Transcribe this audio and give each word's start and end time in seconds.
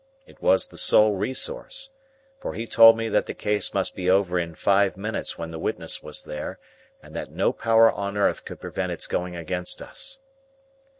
It 0.25 0.41
was 0.41 0.65
the 0.69 0.79
sole 0.79 1.13
resource; 1.15 1.91
for 2.41 2.55
he 2.55 2.65
told 2.65 2.97
me 2.97 3.07
that 3.09 3.27
the 3.27 3.35
case 3.35 3.71
must 3.71 3.93
be 3.95 4.09
over 4.09 4.39
in 4.39 4.55
five 4.55 4.97
minutes 4.97 5.37
when 5.37 5.51
the 5.51 5.59
witness 5.59 6.01
was 6.01 6.23
there, 6.23 6.57
and 7.03 7.15
that 7.15 7.29
no 7.31 7.53
power 7.53 7.91
on 7.91 8.17
earth 8.17 8.43
could 8.43 8.59
prevent 8.59 8.91
its 8.91 9.05
going 9.05 9.35
against 9.35 9.79
us. 9.79 10.17